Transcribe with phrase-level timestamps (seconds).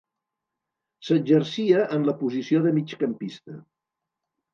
[1.09, 3.59] S'exercia en la posició de migcampista.